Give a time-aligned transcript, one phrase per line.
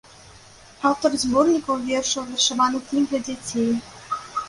[0.91, 3.73] Аўтар зборнікаў вершаў, вершаваных кніг для дзяцей.